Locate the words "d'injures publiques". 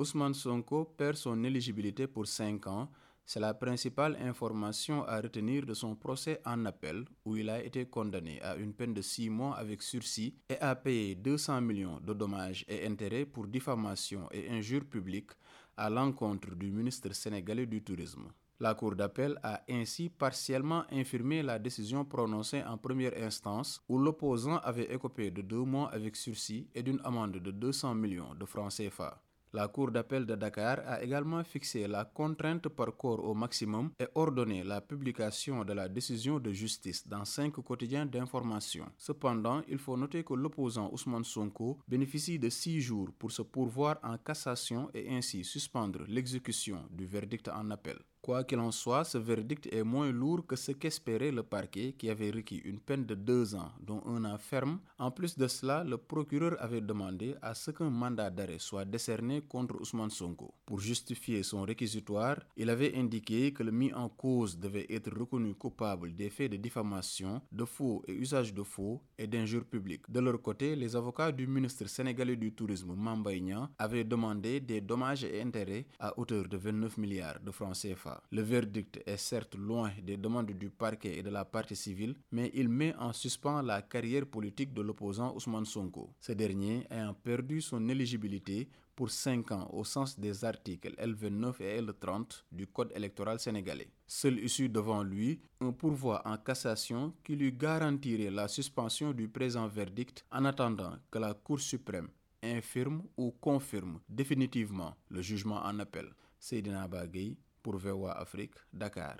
69.26-70.10